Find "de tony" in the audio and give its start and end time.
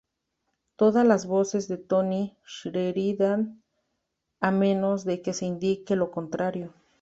1.67-2.35